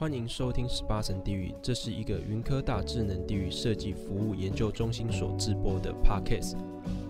[0.00, 6.56] 欢迎收听十八层地狱，这是一个云科大智能地域设计服务研究中心所制播的 Podcast。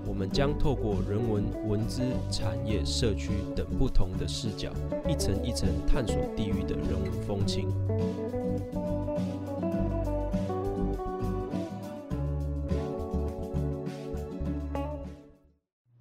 [0.04, 4.72] 我们将透过人文、文资、产业、社区等不同的视角，
[5.08, 7.68] 一层一层探索地域的人文风情。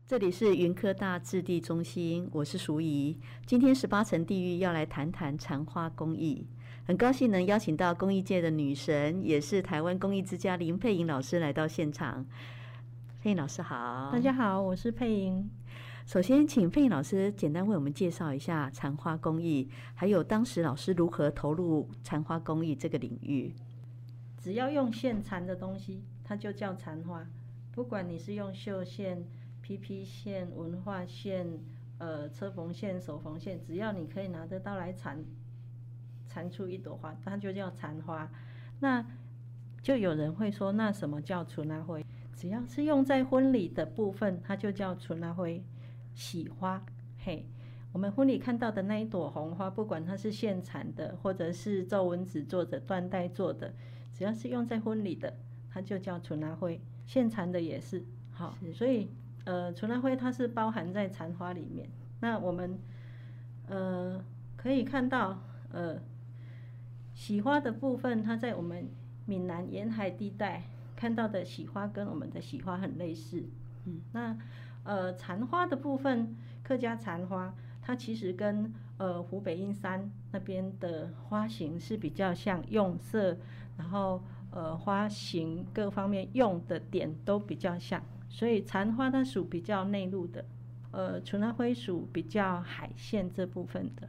[0.08, 3.16] 这里是云科大置地中心，我是淑仪。
[3.46, 6.48] 今天十八层地狱要来谈谈残花公益。
[6.90, 12.26] 很高兴能邀请到公益界的女神，也是台湾公益之家林佩莹老师来到现场。
[13.22, 15.48] 佩莹老师好，大家好，我是佩莹。
[16.08, 23.54] 首先，请佩莹老师简单为我们介绍一下残花公益，还有当时老师如何投入残花公益这个领域。
[24.40, 27.24] 只要用线缠的东西，它就叫残花。
[27.72, 29.24] 不管你是用绣线、
[29.62, 31.46] PP 线、文化线、
[32.00, 35.24] 呃车缝线、手缝线，只要你可以拿得到来缠。
[36.30, 38.30] 缠出一朵花，它就叫残花。
[38.80, 39.04] 那
[39.82, 42.00] 就有人会说，那什么叫蓼仔花？
[42.36, 45.46] 只要是用在婚礼的部分，它就叫蓼仔花、
[46.14, 46.86] 喜花。
[47.18, 47.46] 嘿，
[47.92, 53.74] 我们婚礼看到的那一朵红花，不管它是现产的，或者是皱纹纸做的、缎带做的，
[54.14, 55.34] 只要是用在婚礼的，
[55.70, 56.70] 它就叫蓼仔花。
[57.06, 58.06] 现缠的也是。
[58.32, 59.10] 好，所以
[59.46, 61.90] 呃，蓼仔花它是包含在残花里面。
[62.22, 62.78] 那我们
[63.68, 64.24] 呃
[64.56, 66.00] 可以看到呃。
[67.20, 68.88] 喜花的部分，它在我们
[69.26, 70.64] 闽南沿海地带
[70.96, 73.44] 看到的喜花跟我们的喜花很类似。
[73.84, 74.38] 嗯，那
[74.86, 83.38] 呃残花的部分，客家残花，它其实跟呃湖北英山那边的花型是比较像，用色，
[83.78, 90.46] 然后呃花型各方面用的点都比较像，所以残花它属比较内陆的，
[90.92, 94.08] 呃蓼仔花属比较海线这部分的。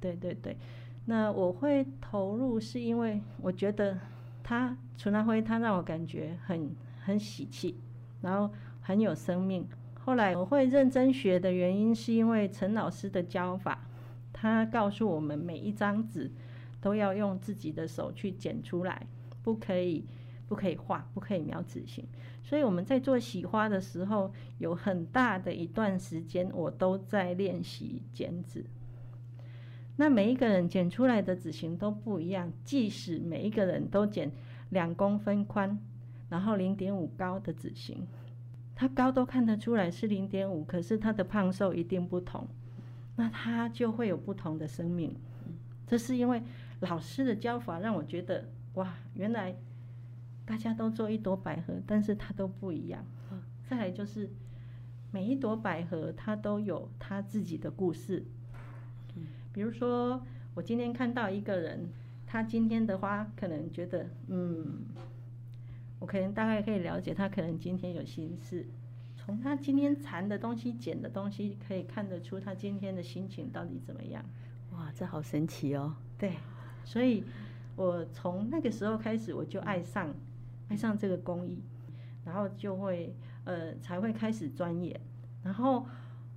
[0.00, 0.56] 对对对。
[1.04, 3.98] 那我会投入，是因为我觉得
[4.42, 7.76] 它蓼仔花，它让我感觉很很喜气，
[8.20, 9.66] 然后很有生命。
[10.04, 13.86] 后来我会认真学的原因，是因为陈老师的教法，
[14.32, 16.30] 他告诉我们每一张纸
[16.80, 19.06] 都要用自己的手去剪出来，
[19.42, 20.04] 不可以
[20.48, 22.04] 不可以画，不可以描纸型。
[22.44, 28.64] 所以我们在做喜花的时候，有很大的一段时间，我都在练习剪纸。
[30.02, 34.32] 那每一个人剪出来的纸型都不一样，即使每一个人都剪
[34.70, 35.78] 两公分宽，
[36.28, 38.04] 然后零点五高的纸型，
[38.74, 42.48] 它高都看得出来是零点五，可是它的胖瘦一定不同，
[43.14, 45.14] 那它就会有不同的生命。
[45.86, 46.42] 这是因为
[46.80, 49.54] 老师的教法让我觉得，哇，原来
[50.44, 53.06] 大家都做一朵百合，但是它都不一样。
[53.62, 54.28] 再来就是
[55.12, 58.26] 每一朵百合它都有它自己的故事。
[59.52, 60.22] 比如说，
[60.54, 61.88] 我今天看到一个人，
[62.26, 64.86] 他今天的话可能觉得，嗯，
[65.98, 68.66] 我可能大概可以了解他可能今天有心事。
[69.14, 74.24] 从他今天缠的东西、剪的东西，可以看得出他今天的心情到底怎么样。
[74.72, 75.94] 哇，这好神奇哦！
[76.18, 76.32] 对，
[76.84, 77.22] 所以
[77.76, 80.12] 我从那个时候开始，我就爱上
[80.68, 81.62] 爱上这个工艺，
[82.24, 83.14] 然后就会
[83.44, 84.98] 呃才会开始钻研，
[85.44, 85.86] 然后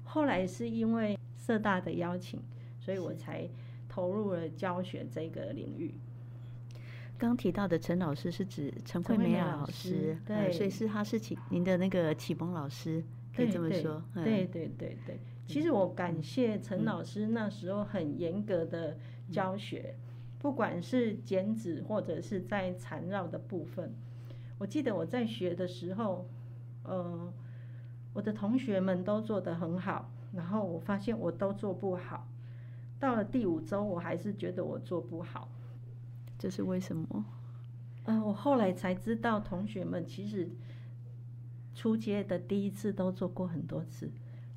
[0.04, 2.40] 后来是因为社大的邀请。
[2.86, 3.50] 所以我才
[3.90, 5.92] 投入了教学这个领域。
[7.18, 13.04] 刚提到的陈老师是指陈慧美老师，对、呃，所以是他是启您的那个启蒙老师，
[13.36, 14.04] 可以这么说。
[14.14, 18.96] 对对对对对，其实我感谢陈老师那时候很严格的
[19.32, 19.96] 教学，
[20.38, 23.92] 不管是剪纸或者是在缠绕的部分。
[24.60, 26.30] 我记得我在学的时候，
[26.84, 27.34] 呃，
[28.14, 32.28] 我的同学们都做得很好，然后我发现我都做不好。
[33.00, 35.50] 到了第五周，我还是觉得我做不好，
[36.40, 37.26] 这是为什么？
[38.06, 40.50] 嗯、呃，我后来才知道，同学们其实
[41.74, 44.10] 出街的第一次都做过很多次，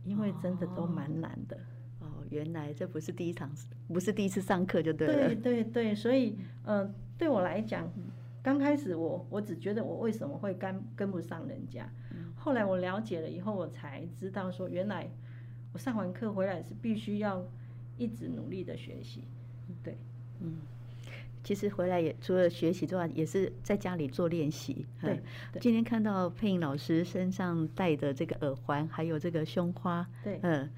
[0.04, 1.56] 因为真的都蛮难的。
[2.00, 3.50] 哦，哦，原来这不是第一场，
[3.88, 5.14] 不是第一次上课就对了。
[5.14, 7.90] 对对对，所以，嗯、呃，对我来讲，
[8.42, 11.90] 刚开始我我只觉得我为什么会跟跟不上人家，
[12.36, 15.10] 后来我了解了以后，我才知道说，原来
[15.72, 17.44] 我上完课回来是必须要。
[17.98, 19.24] 一直努力的学习，
[19.82, 19.98] 对，
[20.40, 20.56] 嗯，
[21.42, 24.86] 其实回来也除了学习之外，也是在家里做练习。
[25.00, 25.20] 对，
[25.60, 30.70] 今天看到佩莹老师身上戴的这个耳环，还有这个胸花，对，嗯，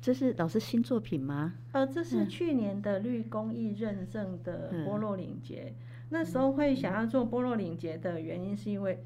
[0.00, 1.54] 这是老师新作品吗？
[1.72, 5.72] 呃，这是去年的绿工艺认证的波洛领结。
[6.10, 9.04] 那时候会想要做波洛领结的原因，是因为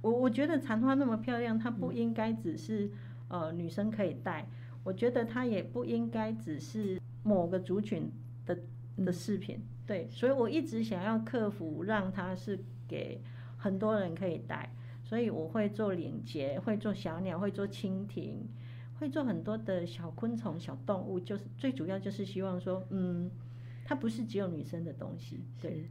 [0.00, 2.90] 我我觉得残花那么漂亮，它不应该只是
[3.28, 4.46] 呃女生可以戴。
[4.84, 8.10] 我觉得它也不应该只是某个族群
[8.44, 8.58] 的
[9.04, 9.56] 的饰品。
[9.56, 12.58] 嗯、对，所以我一直想要克服，让它是
[12.88, 13.20] 给
[13.56, 14.74] 很多人可以戴。
[15.04, 18.48] 所以我会做领结，会做小鸟，会做蜻蜓，
[18.98, 23.30] 会做很多的小昆虫、小动物，就是最主要就是希望说，嗯，
[23.84, 25.90] 它不是只有女生的东西，对。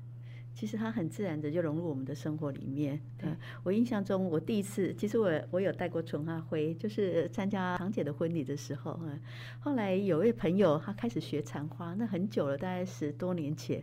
[0.53, 3.00] 其实它很自然的就融入我们的生活里面。
[3.18, 3.30] 对，
[3.63, 9.00] 我印象中，我第一次，其实我我有带过纯花灰，就是参加堂姐的婚礼的时候。
[9.03, 9.19] 嗯，
[9.59, 13.81] 后来有位朋友他开始学缠花，那很久了，大概十多年前，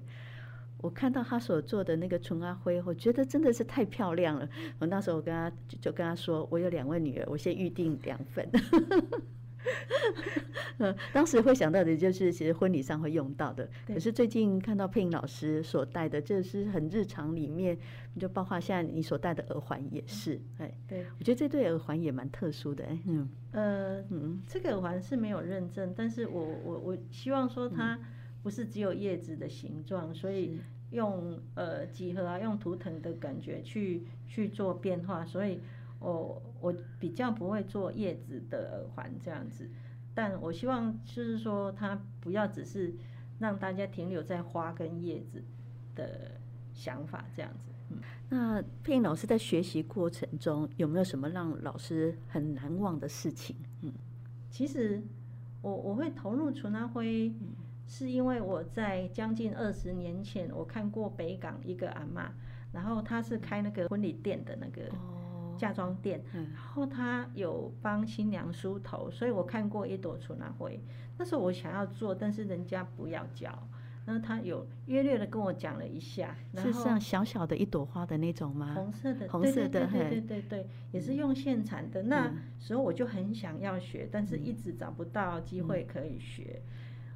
[0.80, 4.48] 我看到他所做的那个纯阿灰，我觉得真的是太漂亮了。
[4.78, 8.48] 我那时候我跟他就，就跟他说，我有两位女儿，我先预定两份。
[10.78, 13.68] 嗯，当时会想到的就是其实婚礼上会用到的。
[13.86, 17.76] 可是最近看到佩颖老师所戴的，这是很日常里面，
[18.18, 20.40] 就包括现在你所戴的耳环也是。
[20.58, 22.84] 哎，对，我觉得这对耳环也蛮特殊的。
[22.84, 27.98] 哎嗯，呃，嗯，这个耳环是没有认证，但是我我我希望说它
[28.42, 30.60] 不是只有叶子的形状，所以
[30.92, 35.60] 用呃几何啊，用图腾的感觉去去做变化，所以。
[36.00, 39.68] 我我比较不会做叶子的耳环这样子，
[40.14, 42.94] 但我希望就是说，它不要只是
[43.38, 45.42] 让大家停留在花跟叶子
[45.96, 46.32] 的
[46.72, 47.72] 想法这样子。
[47.90, 47.98] 嗯，
[48.28, 53.56] 那佩颖老师在学习过程中有没有什么让老师很难忘的事情？
[53.82, 53.92] 嗯，
[54.50, 55.02] 其实
[55.62, 57.34] 我我会投入纯阿辉，
[57.86, 62.30] 是因为我在将近二十年前我看过北港一个阿妈，
[62.72, 64.82] 然后她是开那个婚礼店的那个。
[65.58, 70.80] 嫁妆店，然后他有帮新娘梳头，所以我看过一朵纯阿辉。
[71.18, 73.50] 那时候我想要做，但是人家不要教。
[74.06, 78.72] 那他有约略的跟我讲了一下，是像小小的一朵花的那种吗？
[78.74, 82.04] 红色的，红色的，对对对对对，也是用线缠的。
[82.04, 86.62] 那时候我就很想要学，但是一直找不到机会可以学。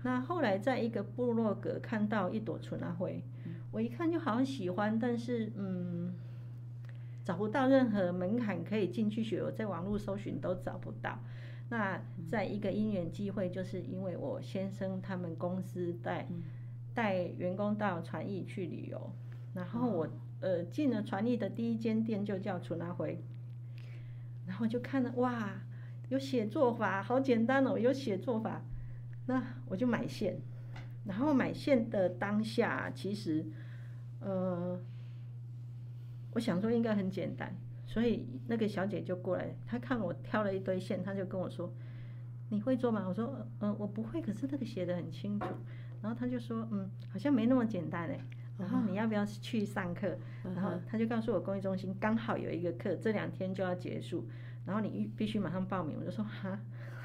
[0.03, 3.25] 那后来在一个部落格看到一朵纯阿灰，
[3.71, 6.13] 我一看就好喜欢，但是嗯。
[7.25, 11.21] 找不到任何门槛可以进去学，我在网络搜寻都找不到。
[11.69, 16.27] 那在一个因缘机会，就是因为我先生他们公司带
[16.93, 19.13] 带员工到传艺去旅游，
[19.55, 20.09] 然后我
[20.41, 23.25] 呃进了传艺的第一间店就叫楚拿回，
[24.47, 25.63] 然后就看了哇，
[26.09, 28.65] 有写作法，好简单哦，有写作法，
[29.27, 30.41] 那我就买线，
[31.07, 33.47] 然后买线的当下其实
[34.21, 34.81] 呃。
[36.33, 37.55] 我想说应该很简单，
[37.87, 41.73] 所以那个小姐就过来，她看我挑了一堆线，她就跟我说
[42.49, 43.27] ：“你会做吗？”我说
[43.61, 45.47] ：“嗯、呃，我不会，可是那个写的很清楚。”
[46.03, 48.19] 然后她就说：“嗯，好像没那么简单哎。”
[48.59, 50.17] 然后你要不要去上课？
[50.55, 54.27] 然后她就告诉我，公益中心刚好有一个课，这两天就要结束，
[54.65, 55.97] 然后你必须马上报名。
[55.99, 56.59] 我就说：“哈。”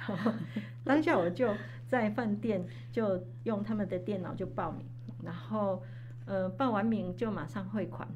[0.08, 0.32] 然后
[0.86, 1.54] 当下我就
[1.88, 4.86] 在饭店就用他们的电脑就报名，
[5.24, 5.84] 然后
[6.26, 8.08] 呃报完名就马上汇款。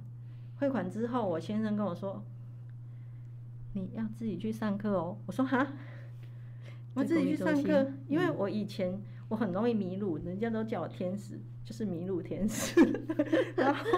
[0.61, 2.23] 汇款之后，我先生跟我说
[3.73, 5.67] ：“你要自己去上课哦。”我说：“哈，
[6.93, 12.79] 我自己去上课，因为我以前我很容易迷路，人家都叫我天使，就是迷路天使。
[13.57, 13.89] 然后，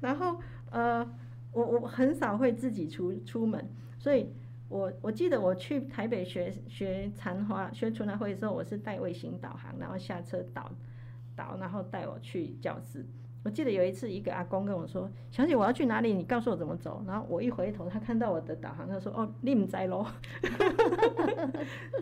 [0.00, 0.38] 然后
[0.70, 1.10] 呃，
[1.52, 3.66] 我我很少会自己出出门，
[3.98, 4.28] 所以
[4.68, 10.70] 我我记得我去台北学学禅花、学纯阿辉的时候，我是带卫星导航，然后下车导
[11.34, 13.06] 导，然后带我去教室。
[13.46, 16.12] 我记得有一次，一个阿公跟我说：“小姐，我要去哪里？
[16.12, 20.04] 你告诉我怎么走。”然后我一回头，他看到我的导航，他说：“哦，你不知咯。”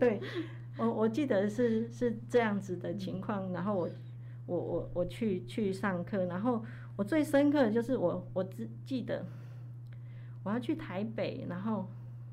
[0.00, 0.22] 对，
[0.78, 3.52] 我我记得是是这样子的情况。
[3.52, 3.86] 然后我
[4.46, 6.64] 我我我去去上课，然后
[6.96, 9.26] 我最深刻的就是我我只记得
[10.44, 11.86] 我要去台北，然后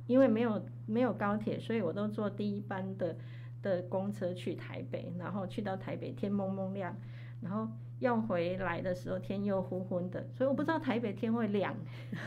[0.07, 3.17] 因为没有没有高铁，所以我都坐第一班的
[3.61, 6.95] 的公车去台北，然后去到台北天蒙蒙亮，
[7.41, 7.67] 然后。
[8.01, 11.75] 要回来的时候天又昏昏的，所以我不知道台北天会亮，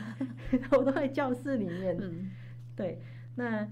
[0.71, 1.97] 我都在教室里面。
[2.01, 2.31] 嗯、
[2.77, 3.01] 对，
[3.35, 3.69] 那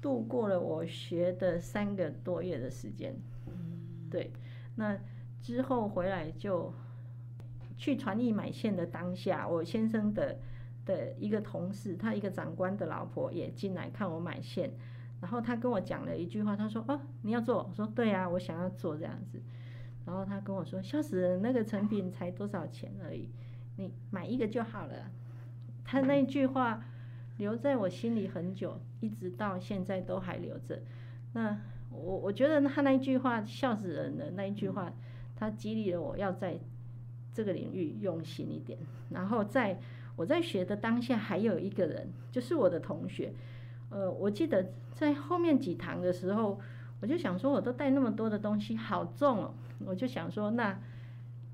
[0.00, 3.16] 度过了我学的三个多月的时间。
[3.46, 3.52] 嗯、
[4.10, 4.30] 对，
[4.76, 4.96] 那
[5.40, 6.70] 之后回来就
[7.78, 10.38] 去传艺买线的当下，我先生的
[10.84, 14.70] 的一个同事，他一个长官的老婆也进来看我买线，
[15.22, 19.40] 然后他跟我讲了一句话，他说：“哦，你要做？”我说：“对啊，我想要做这样子。”
[20.08, 23.28] 然后他跟我说：“笑死人，那个成品才多少钱而已，
[23.76, 25.10] 你买一个就好了。”
[25.84, 26.82] 他那句话
[27.36, 30.80] 留在我心里很久，一直到现在都还留着。
[31.34, 31.60] 那
[31.90, 34.90] 我我觉得他那句话笑死人的那一句话，
[35.36, 36.58] 他激励了我要在
[37.34, 38.78] 这个领域用心一点。
[39.10, 39.78] 然后在
[40.16, 43.30] 我在学的当下，还有一个人，就是我的同学。
[43.90, 46.58] 呃，我记得在后面几堂的时候。
[47.00, 49.54] 我就想说，我都带那么多的东西，好重哦！
[49.86, 50.76] 我就想说，那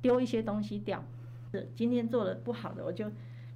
[0.01, 1.05] 丢一些东西掉，
[1.53, 3.11] 是今天做的不好的，我就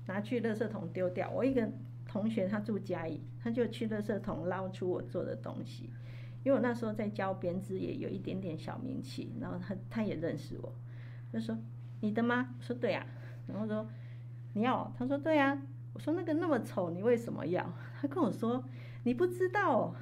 [0.06, 1.30] 拿去垃圾桶丢掉。
[1.30, 1.66] 我一个
[2.06, 5.84] 同学他住嘉义，他就去垃圾桶捞出我做的东西，
[6.44, 10.70] 因为我那时候在教编织也有一点点小名气，然后他他也认识我，
[11.32, 11.56] 就说
[12.00, 12.54] 你的吗？
[12.58, 13.06] 我说对、啊，
[13.46, 13.88] 然后说
[14.52, 14.92] 你要？
[14.98, 15.58] 他说对、啊，
[15.94, 17.72] 我说那个那么丑，你为什么要？
[17.98, 18.62] 他跟我说
[19.04, 19.94] 你不知道。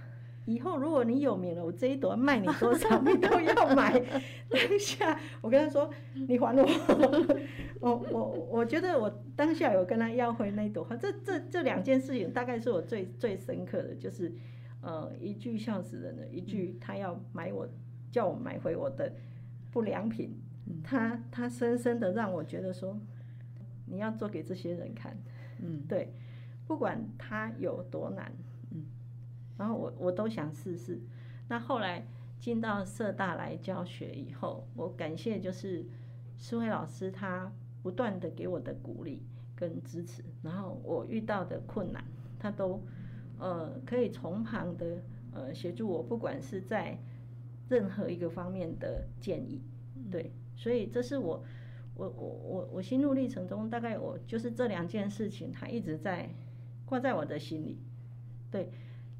[0.46, 4.00] 以后如果你有名了，我这一朵卖你多少，你都要买。
[4.48, 6.66] 当下我跟他说，你还我。
[7.78, 10.96] 我我我觉得我当下有跟他要回那朵花。
[10.96, 14.32] 这这这两件事情大概是我最最深刻的，就是
[14.80, 17.68] 呃一句笑死人的，一句他要买我
[18.10, 19.12] 叫我买回我的
[19.70, 20.40] 不良品。
[20.82, 22.98] 他他深深的让我觉得说，
[23.86, 25.16] 你要做给这些人看。
[25.60, 26.12] 嗯，对，
[26.66, 28.32] 不管他有多难。
[29.58, 31.00] 然后我我都想试试，
[31.48, 32.06] 那后来
[32.38, 35.86] 进到社大来教学以后，我感谢就是
[36.38, 37.50] 思慧老师他
[37.82, 39.22] 不断的给我的鼓励
[39.54, 42.04] 跟支持，然后我遇到的困难，
[42.38, 42.82] 他都
[43.38, 46.98] 呃可以从旁的呃协助我，不管是在
[47.70, 49.62] 任何一个方面的建议，
[50.10, 51.42] 对，所以这是我
[51.94, 56.28] 我我我我心路历程中大概我就是这两件事情，他一直在
[56.84, 57.78] 挂在我的心里，
[58.50, 58.70] 对。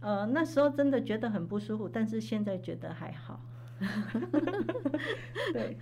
[0.01, 3.41] 呃，那时候真的觉得很不舒服，但是现在觉得还好。
[5.53, 5.77] 对，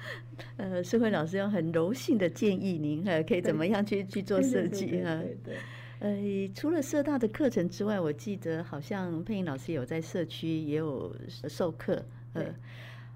[0.57, 5.21] 呃，社会老师要很柔性的建议您，呃，可以怎么样去去做设计哈？
[5.23, 5.57] 对对。
[6.01, 11.15] 呃，除了社大的课程之外，我记得好像佩音老师有在社区也有
[11.49, 12.45] 授课，呃。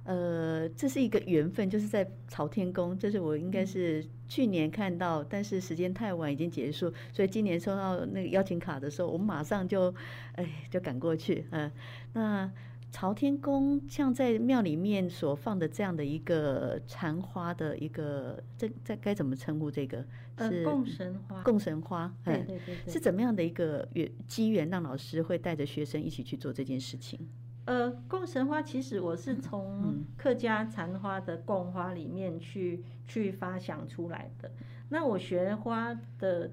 [0.08, 9.94] 呃，这是一个缘分，就是在朝天宫，这是我应该是去年看到，但是时间太晚已经结束，所以今年收到那个邀请卡的时候，我马上就，
[10.36, 11.44] 哎，就赶过去。
[11.50, 11.72] 嗯、呃，
[12.14, 12.52] 那
[12.90, 20.02] 朝天宫像在庙里面所放的这样的一个禅花的一个，这这该怎么称呼这个？
[20.38, 21.42] 是供神花。
[21.42, 27.28] 供神花，对对对，对，是怎么样的一个缘机缘，让老师会带着学生一起去做这件事情？
[27.68, 34.50] 呃，供神花其实我是从客家禅花的供花里面去去发想出来的。
[34.88, 36.50] 那我学花的，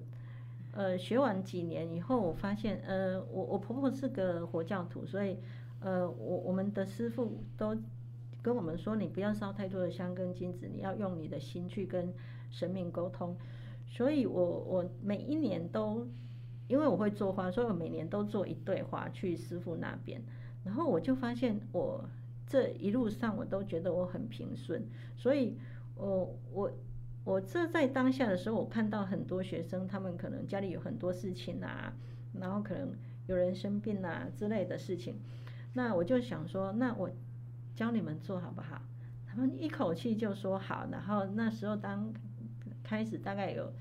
[0.73, 5.37] 呃，学完几年以后，我发现，呃，我我婆婆是个佛教徒，所以，
[5.79, 7.73] 呃，我我们的师傅都
[8.41, 12.13] 跟我们说，你不要烧太多的香跟金子，你要用你的心去跟
[12.51, 13.37] 神明沟通。
[13.87, 16.05] 所以我我每一年都，
[16.67, 20.21] 因为我会做花，所以我每年都做一对花去师傅那边。
[20.65, 22.03] 然后我就发现，我
[22.47, 24.83] 这一路上我都觉得我很平顺，
[25.15, 25.59] 所以
[25.95, 26.71] 我我
[27.23, 31.93] 我这在当下的时候，我看到很多学生，他们可能家里有很多事情啊，
[32.33, 32.89] 然后可能
[33.27, 35.19] 有人生病啊之类的事情，
[35.73, 37.11] 那我就想说，那我
[37.75, 38.81] 教你们做好不好？
[39.27, 42.11] 他们一口气就说好，然后那时候当
[42.83, 43.71] 开始大概有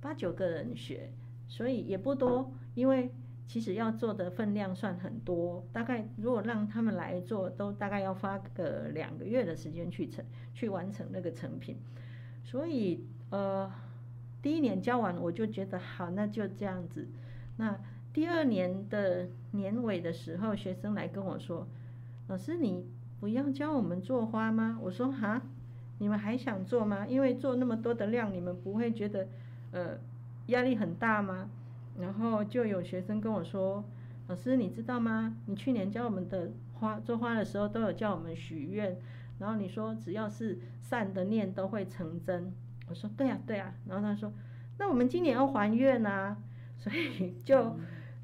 [0.00, 1.12] 八九个人学，
[1.48, 3.10] 所以也不多，因为。
[3.48, 11.78] 其实要做的分量算很多，大概如果让他们来做，都大概要花个两个月的时间去成去完成那个成品。
[12.44, 13.72] 所以呃，
[14.42, 17.08] 第一年教完我就觉得好，那就这样子。
[17.56, 17.80] 那
[18.12, 21.66] 第二年的年尾的时候，学生来跟我说
[22.28, 22.84] ：“老师，你
[23.18, 25.40] 不要教我们做花吗？”我说：“哈，
[25.98, 27.06] 你们还想做吗？
[27.06, 29.26] 因为做那么多的量，你们不会觉得
[29.72, 29.98] 呃
[30.48, 31.48] 压力很大吗？”
[32.00, 33.84] 然后就有学生跟我说
[34.28, 35.36] ：“老师，你知道吗？
[35.46, 38.96] 你去年教我们的花做花的时候，都有叫我们许愿。
[39.38, 42.52] 然后你说只要是善的念都会成真。”
[42.88, 44.32] 我说：“对呀，对呀。”然后他说
[44.78, 46.36] ：“那我们今年要还愿啊！”
[46.78, 47.76] 所以就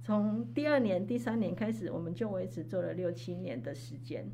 [0.02, 4.30] 从第二年、第三年开始，我们就维持做了六七年的时间。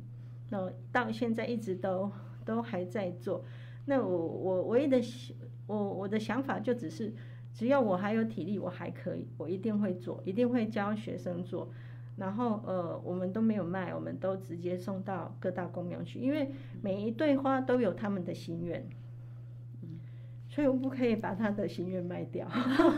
[0.49, 2.11] 那到现在一直都
[2.45, 3.43] 都还在做。
[3.85, 5.01] 那我我唯一的
[5.65, 7.11] 我我的想法就只是。
[7.53, 11.69] 只要我还有体力，我还可以，我一定会做，一定会教学生做。
[12.17, 18.87] 然后呃，我们都没有卖，我们都直接送到各大公庙去，因为每一对花都有他们的心愿。
[20.53, 22.45] 所以我不可以把他的心愿卖掉，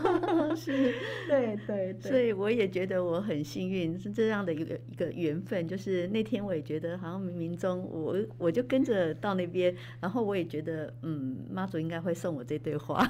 [0.56, 0.92] 是，
[1.30, 2.10] 对对对。
[2.10, 5.68] 所以我也觉得我很幸运，是这样的一个一个缘分。
[5.68, 13.08] 就是那天我也觉得好像冥冥中我我就跟着到那边，然后我也觉得嗯，妈祖应该会送我这对花。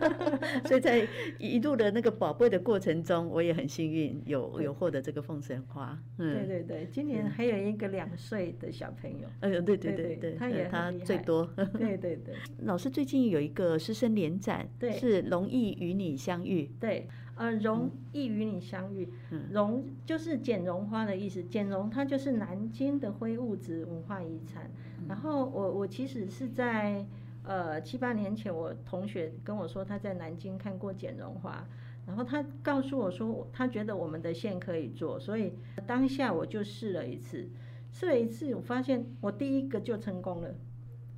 [0.64, 1.06] 所以在
[1.38, 5.98] 一路的那个宝贝的过程中，我也很幸运有有获得这个凤神花。
[6.16, 9.28] 嗯，对对对，今年还有一个两岁的小朋友。
[9.40, 11.44] 哎呦，对对对对，他也他最多。
[11.78, 13.73] 对对对，老师最近有一个。
[13.78, 24.70] 师生联展，对，是容易与你相遇，对，呃，容易与你相遇，嗯，容就是剪绒花的意思，剪绒它就是南京的非物质文化遗产。
[24.98, 27.04] 嗯、然后我我其实是在
[27.42, 31.66] 呃七八年前，我同学跟我说他在南京看过剪绒花，
[32.06, 35.54] 然后他告诉我说他觉得我们的线可以做，所以
[35.86, 37.48] 当下我就试了一次，
[37.90, 40.54] 试了一次，我发现我第一个就成功了。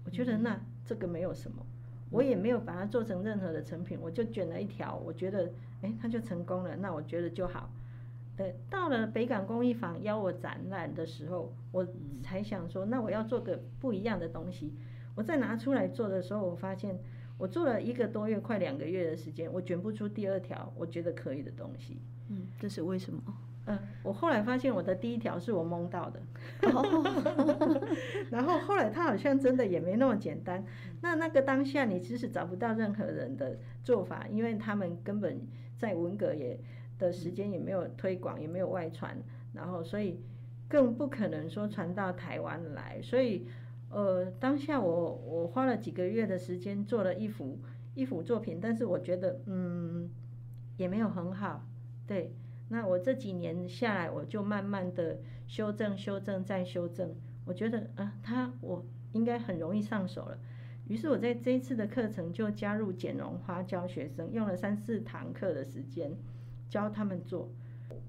[0.05, 1.67] 我觉得那这个没有什么，
[2.11, 5.51] 我也没有把它做成任何的成品，我就卷了一条，我觉得
[5.83, 7.71] 哎，它就成功了，那我觉得就好。
[8.37, 11.87] 对，到了北港工艺坊邀我展览的时候，我
[12.23, 14.73] 才想说，那我要做个不一样的东西。
[15.15, 16.99] 我再拿出来做的时候，我发现
[17.39, 21.97] 我做了一个多月，快两个月的时间，我卷不出第二条我觉得可以的东西。
[22.29, 23.23] 嗯，这是为什么？
[23.67, 26.21] 嗯，我后来发现我的第一条是我蒙到的，
[28.31, 30.65] 然后后来他好像真的也没那么简单。
[31.03, 35.47] 那那个当下你其实找不到任何人的做法，因为他们根本
[35.77, 36.59] 在文革也。
[36.99, 39.15] 的时间也没有推广，也没有外传，
[39.53, 40.19] 然后所以
[40.67, 42.99] 更不可能说传到台湾来。
[43.03, 43.47] 所以，
[43.91, 47.59] 呃，当下我我花了几个月的时间做了一幅
[47.95, 50.09] 一幅作品，但是我觉得嗯
[50.79, 51.67] 也没有很好。
[52.07, 52.33] 对，
[52.69, 57.15] 那我这几年下来，我就慢慢的修正、修正再修正。
[57.45, 60.39] 我觉得啊，他我应该很容易上手了。
[60.89, 66.17] 于是我在这一次的课程就加入剪绒花教学生，用了三四堂课的时间。
[66.69, 67.49] 教他们做，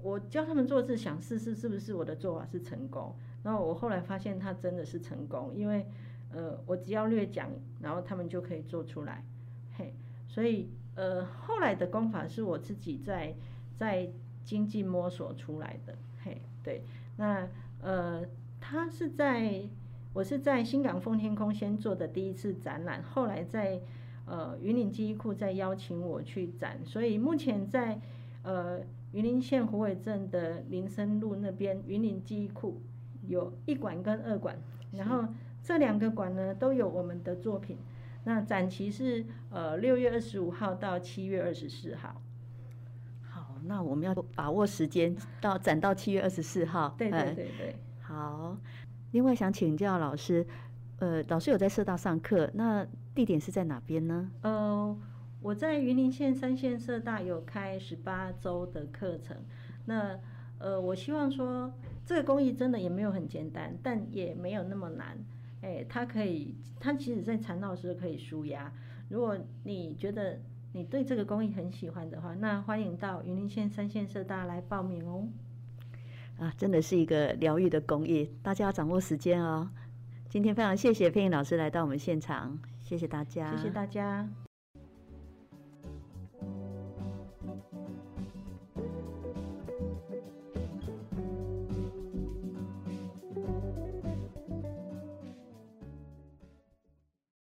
[0.02, 5.86] 我教他们做是想试试是不是我的做法是成功，然后我后来发现它真的是成功，因为
[6.32, 7.48] 呃我只要略讲，
[7.80, 9.24] 然后他们就可以做出来，
[9.76, 9.94] 嘿，
[10.26, 13.32] 所以呃后来的功法是我自己在
[13.76, 14.10] 在
[14.48, 16.82] 精进摸索出来的，嘿，对，
[17.18, 17.46] 那
[17.82, 18.24] 呃
[18.58, 19.68] 他是在
[20.14, 23.78] 我是在新港奉天空先做的第一次展览，后来在
[24.24, 28.00] 呃云林记忆库再邀请我去展，所以目前在。
[28.44, 28.80] 呃，
[29.12, 32.80] 云林县虎尾镇的林森路那边云林记忆库
[33.26, 34.56] 有一馆跟二馆，
[34.92, 35.26] 然后
[35.62, 37.76] 这两个馆呢都有我们的作品。
[38.24, 42.22] 那展期是呃六月二十五号到七月二十四号。
[43.58, 46.94] 好，那我们要把握时间到展到七月二十四号。
[46.96, 47.76] 对对对对。
[48.00, 48.56] 好，
[49.10, 50.46] 另外想请教老师，
[50.98, 54.30] 呃，老师有在社大上课，那地点是在哪边呢？
[54.42, 54.96] 呃。
[55.40, 59.36] 我在云林县三县社大有开十八周的课程，
[59.84, 60.18] 那
[60.58, 61.72] 呃，我希望说
[62.04, 65.16] 这个工艺真的也没有很简单，但也没有那么难，
[65.60, 68.72] 哎，它可以，它其实在缠绕时可以舒压。
[69.08, 70.40] 如果你觉得
[70.78, 75.26] 你对这个工艺很喜欢的话，那欢迎到云林县三线社大来报名哦。
[76.38, 79.68] 啊，真的是一个疗愈的工艺，大家要掌握时间哦。
[80.28, 84.28] 今天非常谢谢佩颖老师来到我们现场，谢谢大家，谢谢大家。